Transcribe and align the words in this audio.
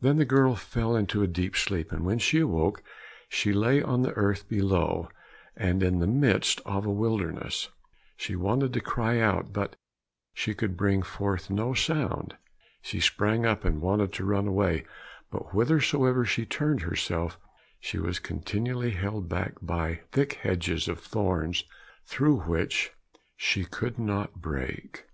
Then 0.00 0.16
the 0.16 0.24
girl 0.24 0.54
fell 0.54 0.96
into 0.96 1.22
a 1.22 1.26
deep 1.26 1.54
sleep, 1.54 1.92
and 1.92 2.02
when 2.02 2.18
she 2.18 2.40
awoke 2.40 2.82
she 3.28 3.52
lay 3.52 3.82
on 3.82 4.00
the 4.00 4.12
earth 4.12 4.48
below, 4.48 5.10
and 5.54 5.82
in 5.82 5.98
the 5.98 6.06
midst 6.06 6.62
of 6.64 6.86
a 6.86 6.90
wilderness. 6.90 7.68
She 8.16 8.36
wanted 8.36 8.72
to 8.72 8.80
cry 8.80 9.20
out, 9.20 9.52
but 9.52 9.76
she 10.32 10.54
could 10.54 10.78
bring 10.78 11.02
forth 11.02 11.50
no 11.50 11.74
sound. 11.74 12.38
She 12.80 13.00
sprang 13.00 13.44
up 13.44 13.66
and 13.66 13.82
wanted 13.82 14.14
to 14.14 14.24
run 14.24 14.48
away, 14.48 14.86
but 15.30 15.50
whithersoever 15.50 16.24
she 16.24 16.46
turned 16.46 16.80
herself, 16.80 17.38
she 17.78 17.98
was 17.98 18.18
continually 18.18 18.92
held 18.92 19.28
back 19.28 19.56
by 19.60 20.00
thick 20.10 20.38
hedges 20.42 20.88
of 20.88 21.00
thorns 21.00 21.64
through 22.06 22.40
which 22.44 22.92
she 23.36 23.66
could 23.66 23.98
not 23.98 24.36
break. 24.36 25.04